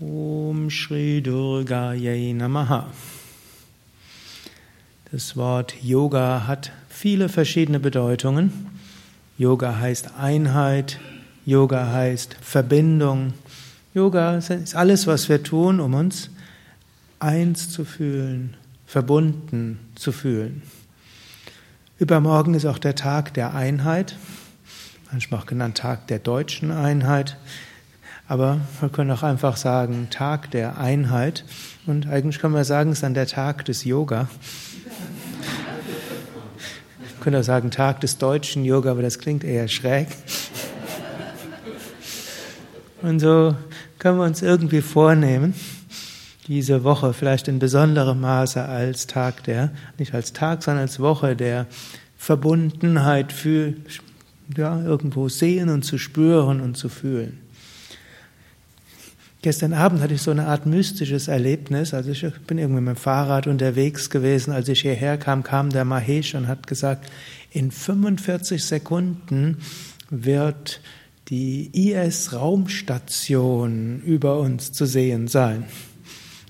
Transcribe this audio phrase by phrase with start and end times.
[0.00, 2.86] Om Shri Durgayai Namaha.
[5.10, 8.68] Das Wort Yoga hat viele verschiedene Bedeutungen.
[9.38, 11.00] Yoga heißt Einheit,
[11.44, 13.32] Yoga heißt Verbindung.
[13.92, 16.30] Yoga ist alles, was wir tun, um uns
[17.18, 18.56] eins zu fühlen,
[18.86, 20.62] verbunden zu fühlen.
[21.98, 24.14] Übermorgen ist auch der Tag der Einheit,
[25.10, 27.36] manchmal auch genannt Tag der deutschen Einheit.
[28.28, 31.44] Aber wir können auch einfach sagen, Tag der Einheit.
[31.86, 34.28] Und eigentlich können wir sagen, es ist dann der Tag des Yoga.
[36.98, 40.08] Wir können auch sagen, Tag des deutschen Yoga, aber das klingt eher schräg.
[43.00, 43.54] Und so
[43.98, 45.54] können wir uns irgendwie vornehmen,
[46.48, 51.34] diese Woche vielleicht in besonderem Maße als Tag der, nicht als Tag, sondern als Woche
[51.34, 51.66] der
[52.18, 53.72] Verbundenheit für,
[54.54, 57.47] ja, irgendwo sehen und zu spüren und zu fühlen.
[59.40, 61.94] Gestern Abend hatte ich so eine Art mystisches Erlebnis.
[61.94, 64.52] Also ich bin irgendwie mit dem Fahrrad unterwegs gewesen.
[64.52, 67.08] Als ich hierher kam, kam der Mahesh und hat gesagt,
[67.50, 69.58] in 45 Sekunden
[70.10, 70.80] wird
[71.28, 75.66] die IS-Raumstation über uns zu sehen sein.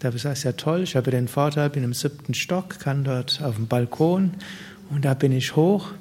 [0.00, 0.82] Da ist ja toll.
[0.82, 4.32] Ich habe den Vorteil, bin im siebten Stock, kann dort auf dem Balkon
[4.90, 5.92] und da bin ich hoch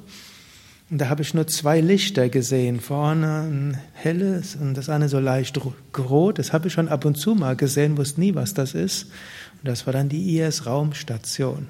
[0.94, 2.80] und da habe ich nur zwei Lichter gesehen.
[2.80, 5.60] Vorne ein helles und das eine so leicht
[5.98, 6.38] rot.
[6.38, 9.06] Das habe ich schon ab und zu mal gesehen, wusste nie, was das ist.
[9.06, 11.68] Und das war dann die IS-Raumstation.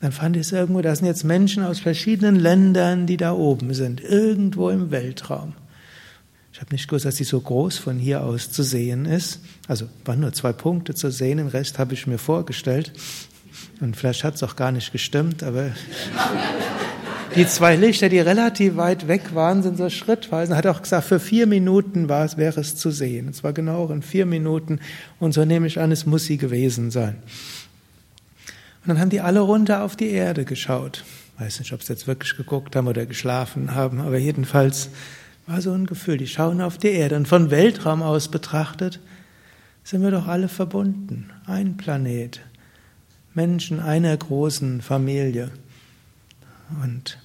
[0.00, 3.74] Dann fand ich es irgendwo, da sind jetzt Menschen aus verschiedenen Ländern, die da oben
[3.74, 5.54] sind, irgendwo im Weltraum.
[6.52, 9.40] Ich habe nicht gewusst, dass sie so groß von hier aus zu sehen ist.
[9.66, 12.92] Also waren nur zwei Punkte zu sehen, den Rest habe ich mir vorgestellt.
[13.80, 15.72] Und vielleicht hat es auch gar nicht gestimmt, aber
[17.34, 20.52] die zwei Lichter, die relativ weit weg waren, sind so schrittweise.
[20.52, 23.28] Er hat auch gesagt, für vier Minuten war es, wäre es zu sehen.
[23.28, 24.80] Es war genau in vier Minuten.
[25.18, 27.16] Und so nehme ich an, es muss sie gewesen sein.
[28.82, 31.04] Und dann haben die alle runter auf die Erde geschaut.
[31.38, 34.88] Weiß nicht, ob sie jetzt wirklich geguckt haben oder geschlafen haben, aber jedenfalls
[35.46, 37.16] war so ein Gefühl, die schauen auf die Erde.
[37.16, 39.00] Und von Weltraum aus betrachtet
[39.84, 41.30] sind wir doch alle verbunden.
[41.46, 42.40] Ein Planet.
[43.34, 45.50] Menschen einer großen Familie.
[46.82, 47.18] Und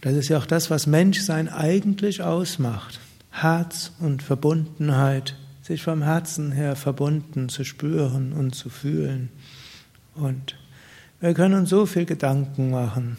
[0.00, 3.00] das ist ja auch das, was Menschsein eigentlich ausmacht.
[3.30, 9.30] Herz und Verbundenheit, sich vom Herzen her verbunden zu spüren und zu fühlen.
[10.14, 10.56] Und
[11.20, 13.16] wir können uns so viel Gedanken machen,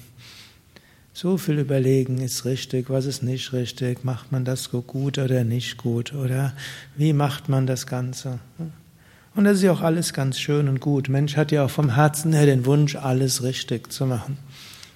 [1.11, 5.43] so viel überlegen, ist richtig, was ist nicht richtig, macht man das so gut oder
[5.43, 6.53] nicht gut oder
[6.95, 8.39] wie macht man das Ganze.
[9.35, 11.09] Und das ist ja auch alles ganz schön und gut.
[11.09, 14.37] Mensch hat ja auch vom Herzen her den Wunsch, alles richtig zu machen.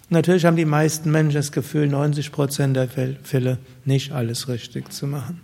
[0.10, 5.08] Natürlich haben die meisten Menschen das Gefühl, 90 Prozent der Fälle nicht alles richtig zu
[5.08, 5.42] machen.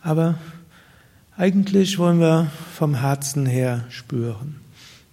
[0.00, 0.38] Aber
[1.36, 4.60] eigentlich wollen wir vom Herzen her spüren.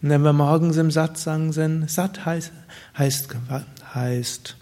[0.01, 2.51] Und wenn wir morgens im Satsang sind, Sat heißt,
[2.97, 3.35] heißt,
[3.93, 4.55] heißt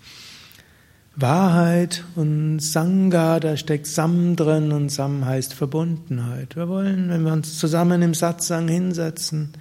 [1.16, 6.56] Wahrheit und Sangha, da steckt Sam drin und Sam heißt Verbundenheit.
[6.56, 9.54] Wir wollen, wenn wir uns zusammen im Satsang hinsetzen,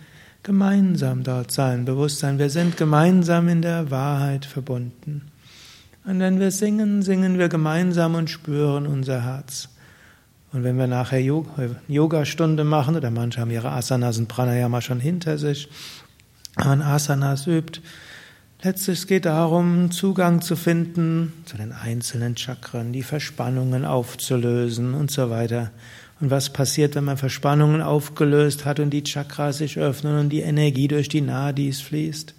[0.43, 2.39] gemeinsam dort sein, Bewusstsein.
[2.39, 5.31] Wir sind gemeinsam in der Wahrheit verbunden.
[6.07, 9.69] Und wenn wir singen, singen wir gemeinsam und spüren unser Herz.
[10.55, 15.37] Und wenn wir nachher Yoga-Stunde machen, oder manche haben ihre Asanas und Pranayama schon hinter
[15.37, 15.69] sich,
[16.57, 17.81] man Asanas übt,
[18.63, 25.31] letztlich geht darum, Zugang zu finden zu den einzelnen Chakren, die Verspannungen aufzulösen und so
[25.31, 25.71] weiter.
[26.21, 30.41] Und was passiert, wenn man Verspannungen aufgelöst hat und die Chakras sich öffnen und die
[30.41, 32.35] Energie durch die Nadis fließt?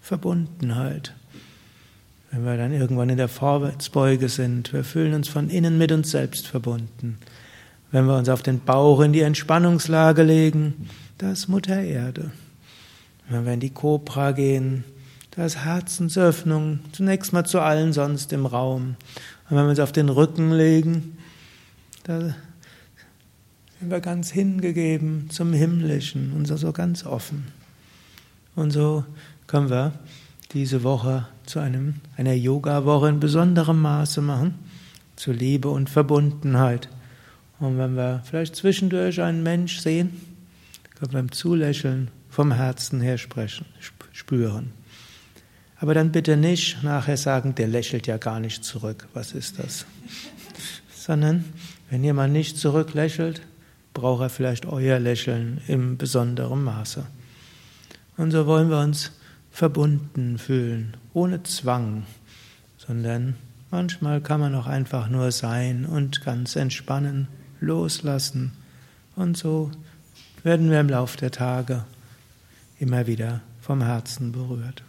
[0.00, 1.14] Verbundenheit.
[2.30, 6.10] Wenn wir dann irgendwann in der Vorwärtsbeuge sind, wir fühlen uns von innen mit uns
[6.10, 7.18] selbst verbunden.
[7.90, 12.32] Wenn wir uns auf den Bauch in die Entspannungslage legen, da ist Mutter Erde.
[13.28, 14.84] Wenn wir in die Kobra gehen,
[15.36, 18.96] da ist Herzensöffnung, zunächst mal zu allen sonst im Raum.
[19.48, 21.18] Und wenn wir uns auf den Rücken legen,
[22.04, 27.48] da sind wir ganz hingegeben zum Himmlischen und so ganz offen.
[28.54, 29.04] Und so
[29.46, 29.92] können wir
[30.52, 34.54] diese Woche zu einem, einer Yoga-Woche in besonderem Maße machen,
[35.16, 36.88] zu Liebe und Verbundenheit.
[37.58, 40.10] Und wenn wir vielleicht zwischendurch einen Mensch sehen,
[40.94, 43.66] können wir beim Zulächeln vom Herzen her sprechen,
[44.12, 44.72] spüren.
[45.80, 49.08] Aber dann bitte nicht nachher sagen, der lächelt ja gar nicht zurück.
[49.12, 49.86] Was ist das?
[50.94, 51.44] Sondern
[51.90, 53.42] wenn jemand nicht zurücklächelt,
[53.92, 57.06] braucht er vielleicht euer Lächeln im besonderen Maße.
[58.16, 59.12] Und so wollen wir uns
[59.50, 62.04] verbunden fühlen, ohne Zwang,
[62.76, 63.36] sondern
[63.70, 67.28] manchmal kann man auch einfach nur sein und ganz entspannen,
[67.60, 68.52] loslassen.
[69.16, 69.70] Und so
[70.42, 71.84] werden wir im Laufe der Tage
[72.78, 74.82] immer wieder vom Herzen berührt.